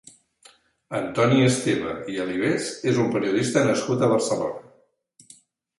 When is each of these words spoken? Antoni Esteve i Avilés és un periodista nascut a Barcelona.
Antoni 0.99 1.43
Esteve 1.49 1.93
i 2.15 2.19
Avilés 2.25 2.73
és 2.93 2.99
un 3.05 3.15
periodista 3.19 3.65
nascut 3.71 4.03
a 4.09 4.13
Barcelona. 4.17 5.33